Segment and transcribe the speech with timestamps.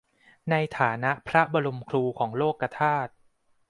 [0.51, 3.11] ในฐานะพระบรมครูของโลกธาตุ